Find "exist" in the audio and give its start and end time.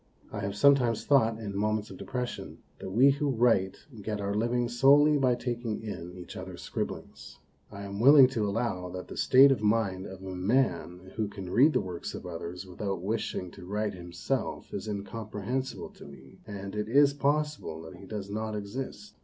18.55-19.19